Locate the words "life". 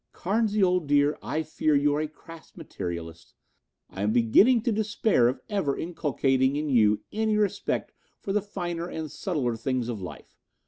10.01-10.39